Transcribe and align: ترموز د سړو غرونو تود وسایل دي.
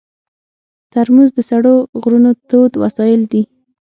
ترموز 0.91 1.29
د 1.35 1.39
سړو 1.49 1.75
غرونو 2.01 2.31
تود 2.49 2.71
وسایل 2.83 3.21
دي. 3.31 3.41